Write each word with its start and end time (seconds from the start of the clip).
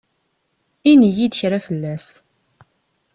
Ini-yi-d 0.91 1.33
kra 1.39 1.59
fell-as. 1.65 2.07